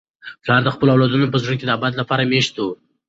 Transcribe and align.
پلار 0.43 0.61
د 0.65 0.69
خپلو 0.75 0.93
اولادونو 0.93 1.31
په 1.31 1.39
زړونو 1.41 1.59
کي 1.59 1.65
د 1.67 1.71
ابد 1.77 1.93
لپاره 2.01 2.29
مېشت 2.31 2.53
وي. 2.61 2.71